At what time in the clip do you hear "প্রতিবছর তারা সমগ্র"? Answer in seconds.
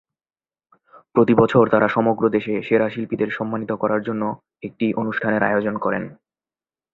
1.15-2.23